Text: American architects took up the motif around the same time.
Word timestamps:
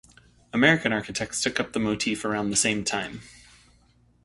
American 0.51 0.91
architects 0.91 1.43
took 1.43 1.59
up 1.59 1.73
the 1.73 1.79
motif 1.79 2.25
around 2.25 2.49
the 2.49 2.55
same 2.55 2.83
time. 2.83 3.21